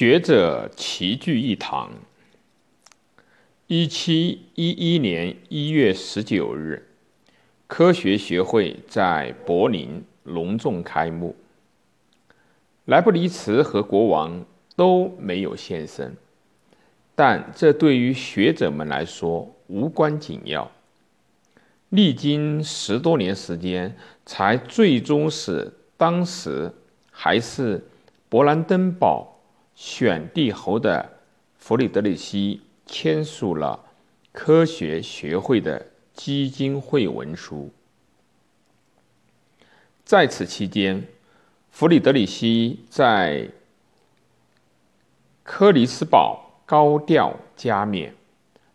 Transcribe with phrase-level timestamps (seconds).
[0.00, 1.90] 学者齐聚一堂。
[3.66, 6.88] 一七一一年一月十九日，
[7.66, 11.36] 科学学会在柏林隆重开幕。
[12.86, 16.16] 莱布尼茨和国王都没有现身，
[17.14, 20.70] 但这对于学者们来说无关紧要。
[21.90, 23.94] 历经十多年时间，
[24.24, 26.72] 才最终使当时
[27.10, 27.84] 还是
[28.30, 29.36] 勃兰登堡。
[29.80, 31.10] 选帝侯的
[31.56, 33.86] 弗里德里希签署了
[34.30, 37.70] 科学学会的基金会文书。
[40.04, 41.08] 在此期间，
[41.70, 43.48] 弗里德里希在
[45.42, 48.14] 科里斯堡高调加冕，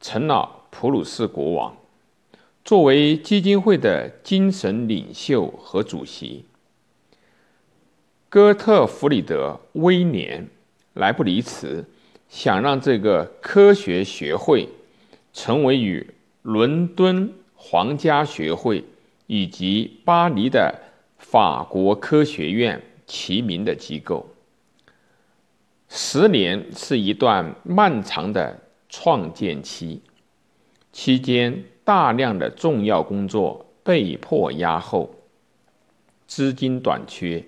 [0.00, 1.76] 成了普鲁士国王。
[2.64, 6.44] 作为基金会的精神领袖和主席，
[8.28, 10.48] 哥特弗里德·威廉。
[10.98, 11.84] 莱布尼茨
[12.28, 14.68] 想让这个科学学会
[15.32, 16.04] 成为与
[16.42, 18.84] 伦敦皇家学会
[19.28, 20.74] 以及巴黎的
[21.16, 24.28] 法国科学院齐名的机构。
[25.88, 30.00] 十年是一段漫长的创建期，
[30.92, 35.14] 期间大量的重要工作被迫压后，
[36.26, 37.44] 资金短缺，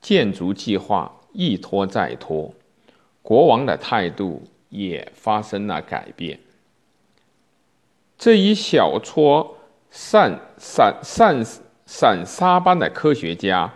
[0.00, 2.54] 建筑计划一拖再拖。
[3.24, 6.38] 国王的态度也发生了改变。
[8.18, 9.56] 这一小撮
[9.90, 11.42] 散散散
[11.86, 13.72] 散沙般的科学家，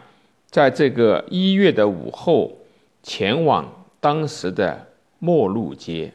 [0.51, 2.59] 在这个一月的午后，
[3.03, 4.87] 前往当时的
[5.19, 6.13] 莫路街，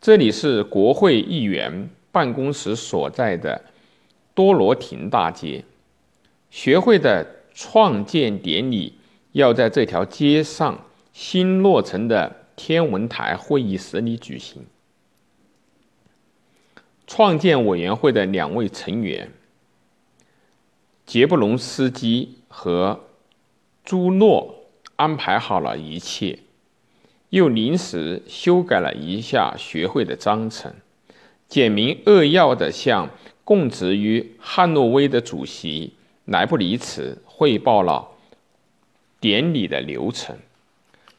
[0.00, 3.60] 这里是国会议员办公室所在的
[4.32, 5.64] 多罗廷大街。
[6.50, 8.96] 学会的创建典礼
[9.32, 10.78] 要在这条街上
[11.12, 12.43] 新落成的。
[12.56, 14.64] 天文台会议室里举行。
[17.06, 19.30] 创建委员会的两位成员
[21.04, 23.04] 杰布隆斯基和
[23.84, 24.64] 朱诺
[24.96, 26.38] 安排好了一切，
[27.28, 30.72] 又临时修改了一下学会的章程，
[31.46, 33.10] 简明扼要地向
[33.44, 35.92] 供职于汉诺威的主席
[36.24, 38.08] 莱布尼茨汇报了
[39.20, 40.38] 典礼的流程。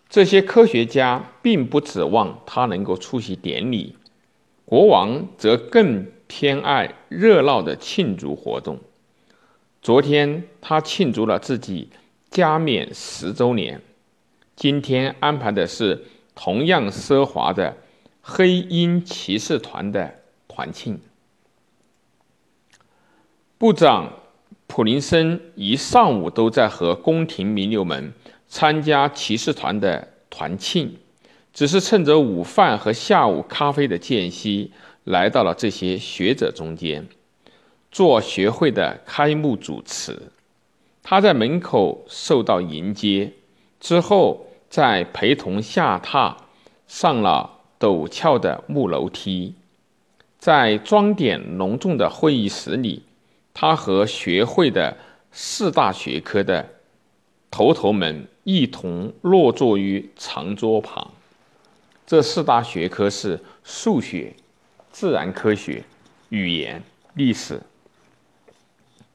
[0.07, 3.95] 这些科学家并不指望他能够出席典礼，
[4.63, 8.79] 国王则更偏爱热闹的庆祝活动。
[9.81, 11.89] 昨天他庆祝了自己
[12.29, 13.81] 加冕十周年，
[14.55, 17.75] 今天安排的是同样奢华的
[18.21, 20.15] 黑鹰骑士团的
[20.47, 20.99] 团庆。
[23.57, 24.13] 部长
[24.67, 28.13] 普林森一上午都在和宫廷名流们。
[28.57, 30.97] 参加骑士团的团庆，
[31.53, 34.71] 只是趁着午饭和下午咖啡的间隙，
[35.03, 37.05] 来到了这些学者中间，
[37.91, 40.31] 做学会的开幕主持。
[41.03, 43.33] 他在门口受到迎接，
[43.81, 46.37] 之后再陪同下榻
[46.87, 49.53] 上了陡峭的木楼梯，
[50.39, 53.03] 在装点隆重的会议室里，
[53.53, 54.95] 他和学会的
[55.33, 56.74] 四大学科的。
[57.49, 61.11] 头头们一同落座于长桌旁。
[62.05, 64.33] 这四大学科是数学、
[64.91, 65.83] 自然科学、
[66.29, 66.83] 语言、
[67.15, 67.61] 历史。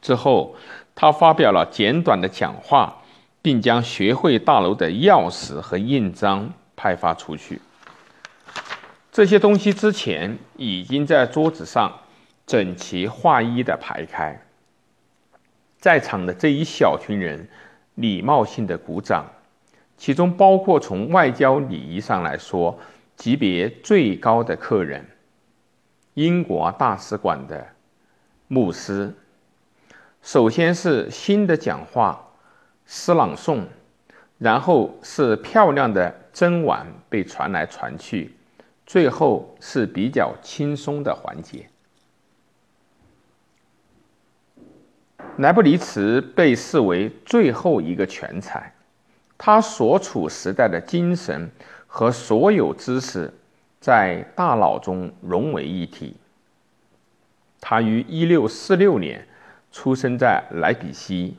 [0.02, 0.56] 之后，
[0.94, 3.02] 他发表了简短的讲话，
[3.42, 7.60] 并将学会大楼的钥匙和印章派发出去。
[9.12, 12.00] 这些东西之前已经在桌子上
[12.46, 14.40] 整齐划一的排开。
[15.78, 17.48] 在场的这一小群人。
[18.00, 19.26] 礼貌性的鼓掌，
[19.96, 22.78] 其中包括从外交礼仪上来说
[23.16, 25.06] 级别最高的客人——
[26.14, 27.66] 英国大使馆的
[28.48, 29.14] 牧师。
[30.22, 32.32] 首先是新的讲话
[32.86, 33.64] 诗朗诵，
[34.38, 38.34] 然后是漂亮的真碗被传来传去，
[38.86, 41.68] 最后是比较轻松的环节。
[45.38, 48.72] 莱布尼茨被视为最后一个全才，
[49.38, 51.50] 他所处时代的精神
[51.86, 53.32] 和所有知识
[53.80, 56.14] 在大脑中融为一体。
[57.58, 59.26] 他于1646年
[59.72, 61.36] 出生在莱比锡，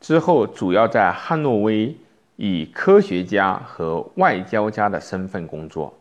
[0.00, 1.94] 之后主要在汉诺威
[2.36, 5.92] 以科学家和外交家的身份工作。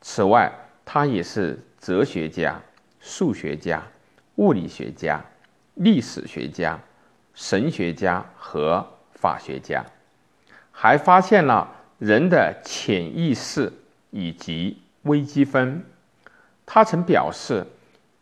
[0.00, 0.50] 此外，
[0.84, 2.58] 他也是哲学家、
[3.00, 3.82] 数学家、
[4.36, 5.22] 物理学家。
[5.76, 6.78] 历史学家、
[7.32, 9.84] 神学家和法学家，
[10.70, 13.72] 还发现了人的潜意识
[14.10, 15.84] 以及微积分。
[16.64, 17.64] 他曾表示，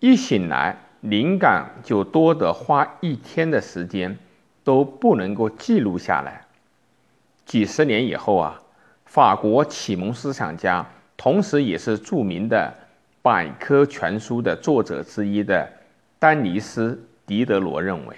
[0.00, 4.18] 一醒来灵感就多得花一天的时间
[4.62, 6.44] 都不能够记录下来。
[7.46, 8.60] 几十年以后啊，
[9.04, 10.84] 法国启蒙思想家，
[11.16, 12.74] 同时也是著名的
[13.22, 15.70] 百科全书的作者之一的
[16.18, 16.92] 丹尼斯·
[17.26, 18.16] 狄德罗认为。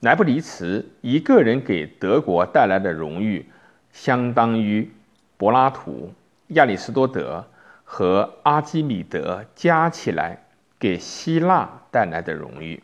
[0.00, 3.46] 莱布尼茨一个人给德国带来的荣誉，
[3.92, 4.90] 相当于
[5.36, 6.12] 柏拉图、
[6.48, 7.44] 亚里士多德
[7.84, 10.46] 和阿基米德加起来
[10.78, 12.82] 给希腊带来的荣誉。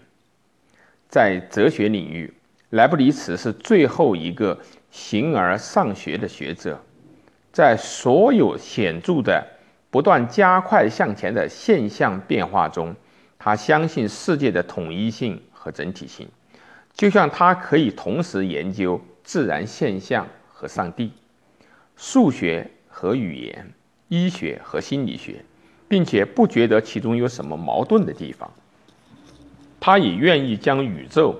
[1.08, 2.34] 在哲学领域，
[2.70, 4.58] 莱布尼茨是最后一个
[4.90, 6.82] 形而上学的学者。
[7.52, 9.46] 在所有显著的、
[9.90, 12.94] 不断加快向前的现象变化中，
[13.38, 16.28] 他相信世界的统一性和整体性。
[16.94, 21.12] 就像他可以同时研究自然现象和上帝、
[21.94, 23.72] 数学和语言、
[24.08, 25.44] 医学和心理学，
[25.88, 28.50] 并且不觉得其中有什么矛盾的地方。
[29.78, 31.38] 他也愿意将宇宙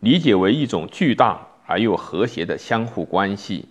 [0.00, 3.68] 理解为一种巨大而又和谐的相互关系。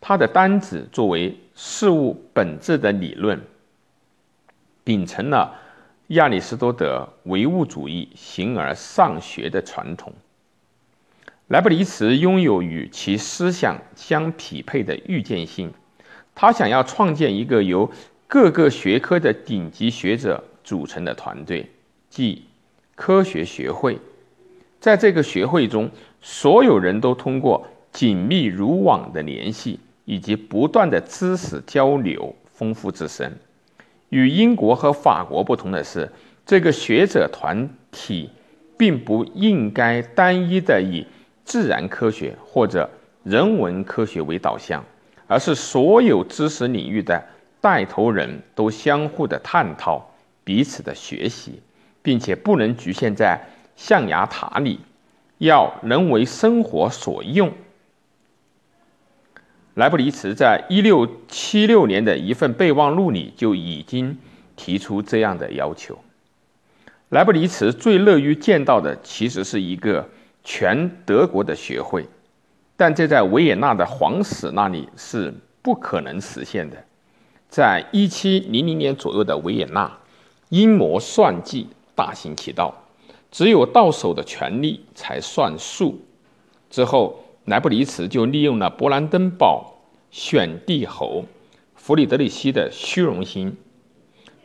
[0.00, 3.42] 他的单子作为事物本质的理论，
[4.90, 5.54] 秉承了。
[6.08, 10.12] 亚里士多德唯物主义形而上学的传统，
[11.46, 15.72] 莱布尼茨拥有与其思想相匹配的预见性。
[16.34, 17.88] 他想要创建一个由
[18.26, 21.70] 各个学科的顶级学者组成的团队，
[22.08, 22.46] 即
[22.96, 23.96] 科学学会。
[24.80, 25.88] 在这个学会中，
[26.20, 33.32] 所有人都通过紧密如网的联系以及不断的知识交流，丰富自身。
[34.10, 36.10] 与英国和法国不同的是，
[36.44, 38.30] 这个学者团体
[38.76, 41.06] 并不应该单一的以
[41.44, 42.88] 自然科学或者
[43.24, 44.84] 人文科学为导向，
[45.26, 47.22] 而是所有知识领域的
[47.60, 50.10] 带头人都相互的探讨、
[50.44, 51.60] 彼此的学习，
[52.02, 53.38] 并且不能局限在
[53.76, 54.80] 象牙塔里，
[55.38, 57.52] 要能为生活所用。
[59.74, 64.18] 莱布尼茨在一六七六年的一份备忘录里就已经
[64.56, 65.96] 提出这样的要求。
[67.10, 70.08] 莱布尼茨最乐于见到的其实是一个
[70.42, 72.04] 全德国的学会，
[72.76, 75.32] 但这在维也纳的皇室那里是
[75.62, 76.76] 不可能实现的。
[77.48, 79.90] 在一七零零年左右的维也纳，
[80.48, 82.74] 阴谋算计大行其道，
[83.30, 86.00] 只有到手的权力才算数。
[86.68, 87.24] 之后。
[87.50, 89.82] 莱布尼茨就利用了勃兰登堡
[90.12, 91.24] 选帝侯
[91.74, 93.56] 弗里德里希的虚荣心。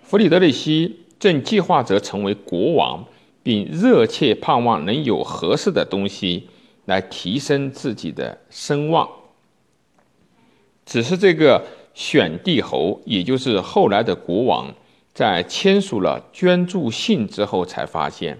[0.01, 3.05] 弗里德里希正计划着成为国王，
[3.43, 6.49] 并热切盼望能有合适的东西
[6.85, 9.07] 来提升自己的声望。
[10.83, 11.63] 只是这个
[11.93, 14.73] 选帝侯，也就是后来的国王，
[15.13, 18.39] 在签署了捐助信之后，才发现，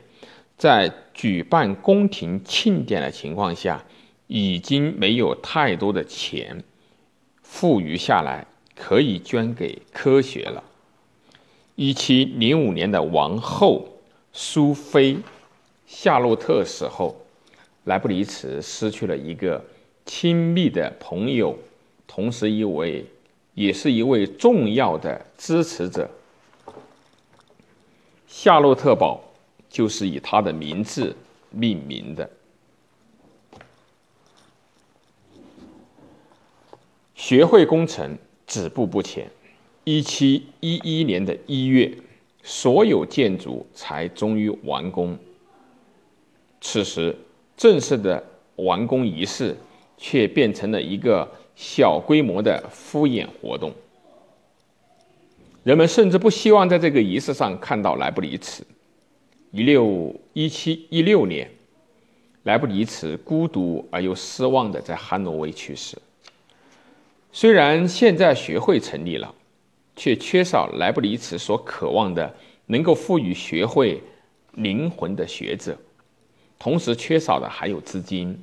[0.58, 3.86] 在举办宫廷庆典的情况下。
[4.28, 6.64] 已经没有太多的钱
[7.42, 8.46] 富余下来
[8.76, 10.64] 可以捐给科学了。
[11.76, 13.88] 一七零五年的王后
[14.34, 15.18] 苏菲
[15.86, 17.16] 夏洛特死后，
[17.84, 19.64] 莱布尼茨失去了一个
[20.06, 21.58] 亲密的朋友，
[22.08, 23.06] 同时一位
[23.54, 26.10] 也是一位重要的支持者。
[28.28, 29.22] 夏洛特堡
[29.70, 31.16] 就是以他的名字
[31.52, 32.30] 命名的。
[37.28, 38.16] 学会工程
[38.46, 39.28] 止步不前。
[39.84, 41.92] 一七一一年的一月，
[42.44, 45.18] 所有建筑才终于完工。
[46.62, 47.16] 此时，
[47.58, 48.24] 正式的
[48.58, 49.58] 完工仪式
[49.98, 53.74] 却变成了一个小规模的敷衍活动。
[55.64, 58.64] 人们甚至不希望在这个仪式上看到莱布尼茨。
[59.50, 61.50] 一六一七一六年，
[62.44, 65.98] 莱布尼茨孤独而又失望的在汉诺威去世。
[67.38, 69.36] 虽然现在学会成立了，
[69.98, 72.34] 却缺少莱布尼茨所渴望的
[72.68, 74.02] 能够赋予学会
[74.54, 75.78] 灵魂的学者，
[76.58, 78.42] 同时缺少的还有资金，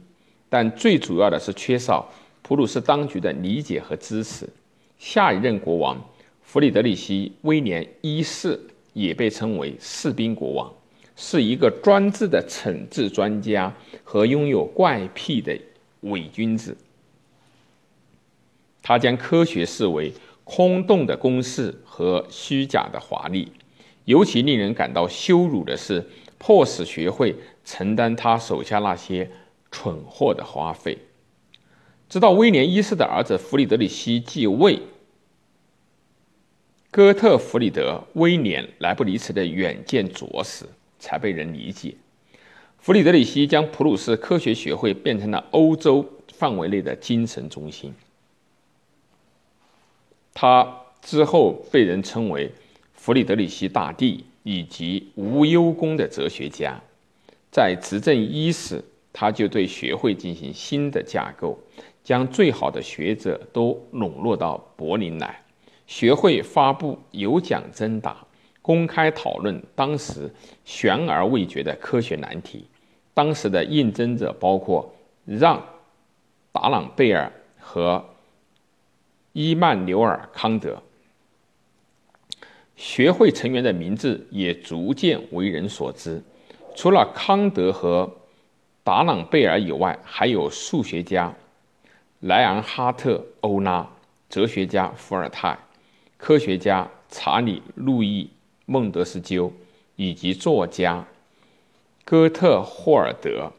[0.50, 2.06] 但最主要的是缺少
[2.42, 4.46] 普鲁士当局的理解和支持。
[4.98, 5.96] 下一任国王
[6.42, 8.60] 弗里德里希威廉一世
[8.92, 10.70] 也被称为士兵国王，
[11.16, 15.58] 是一个专制的惩治专家和拥有怪癖的
[16.02, 16.76] 伪君子。
[18.82, 20.12] 他将科学视为
[20.44, 23.52] 空洞的公式和虚假的华丽，
[24.04, 26.04] 尤其令人感到羞辱的是，
[26.36, 29.30] 迫使学会承担他手下那些
[29.70, 30.98] 蠢货的花费。
[32.08, 34.80] 直到威廉一世的儿子弗里德里希继位，
[36.90, 40.66] 哥特弗里德·威廉·莱布尼茨的远见卓识，
[40.98, 41.94] 才被人理解。
[42.78, 47.94] 弗里德里希将普鲁士科学学会变成了欧洲范围内的精神中心。
[50.42, 50.68] 他
[51.00, 52.50] 之后被人称为
[52.94, 56.74] 弗里德里希大帝以及无忧宫的哲学家。
[57.52, 58.82] 在执政伊始，
[59.12, 61.56] 他就对学会进行新的架构，
[62.02, 65.40] 将最好的学者都笼络到柏林来。
[65.86, 68.16] 学会发布有奖征答，
[68.60, 70.28] 公开讨论当时
[70.64, 72.66] 悬而未决的科学难题。
[73.14, 74.92] 当时的应征者包括
[75.24, 75.56] 让·
[76.50, 78.04] 达朗贝尔和
[79.32, 80.82] 伊曼纽尔·康德。
[82.76, 86.22] 学会成员的名字也逐渐为人所知。
[86.74, 88.10] 除了康德和
[88.82, 91.32] 达朗贝尔以外，还有数学家
[92.20, 93.88] 莱昂哈特·欧拉、
[94.28, 95.58] 哲学家伏尔泰、
[96.16, 98.24] 科学家查理·路易·
[98.66, 99.52] 孟德斯鸠
[99.96, 101.06] 以及作家。
[102.04, 103.52] 哥特霍尔德、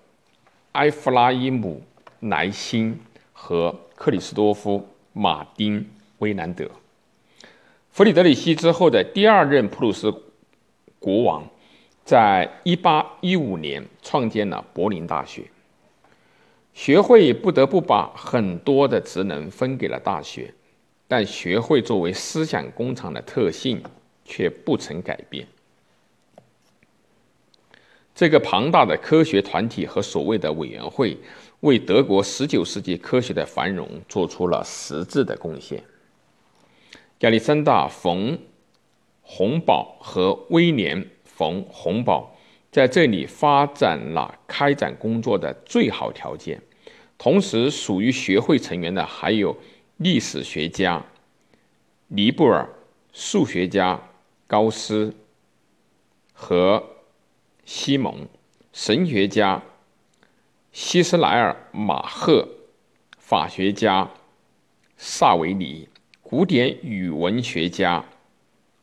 [0.73, 1.81] 埃弗拉伊姆·
[2.29, 2.99] 莱辛
[3.31, 4.79] 和克里斯多夫·
[5.13, 5.79] 马丁·
[6.17, 6.70] 威兰德。
[7.91, 10.12] 弗里德里希之后的第二任普鲁士
[11.00, 11.48] 国王，
[12.03, 15.43] 在1815年创建了柏林大学。
[16.74, 20.51] 学会不得不把很多的职能分给了大学，
[21.08, 23.84] 但学会作为思想工厂的特性
[24.25, 25.48] 却不曾改变。
[28.15, 31.15] 这个庞大的科学团体和所谓的委员会，
[31.63, 35.82] 为德国19世纪科学的繁荣做出了实质的贡献。
[37.20, 38.34] 亚历山大·冯·
[39.22, 42.36] 洪堡和威廉·冯·洪堡
[42.70, 46.62] 在这里发展了开展工作的最好条件。
[47.17, 49.55] 同时，属于学会成员的还有
[49.96, 51.05] 历史学家
[52.10, 52.67] 尼布尔、
[53.13, 54.01] 数学家
[54.48, 55.15] 高斯
[56.34, 56.84] 和。
[57.65, 58.27] 西蒙，
[58.74, 59.63] 神学家
[60.73, 62.47] 希斯莱尔·马赫，
[63.19, 64.09] 法学家
[64.97, 65.87] 萨维尼，
[66.23, 68.03] 古典语文学家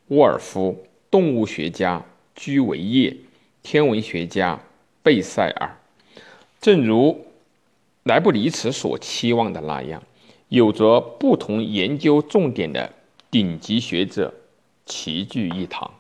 [0.07, 2.07] 沃尔夫，动物学家
[2.37, 3.17] 居维叶，
[3.65, 4.61] 天文学家
[5.03, 5.79] 贝塞尔。
[6.61, 7.27] 正如
[8.05, 10.01] 莱布尼茨所期望的那样，
[10.49, 12.93] 有着不同研究重点的
[13.33, 14.33] 顶级学者
[14.87, 15.93] 齐聚一堂。